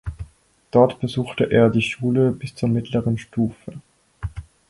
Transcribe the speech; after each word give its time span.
Dort 0.71 0.99
besuchte 0.99 1.51
er 1.51 1.69
die 1.69 1.83
Schule 1.83 2.31
bis 2.31 2.55
zur 2.55 2.69
mittleren 2.69 3.19
Stufe. 3.19 3.73